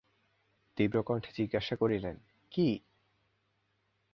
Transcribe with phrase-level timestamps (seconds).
[0.77, 2.15] তীব্রকণ্ঠে জিজ্ঞাসা করিলেন,
[2.51, 2.67] কী!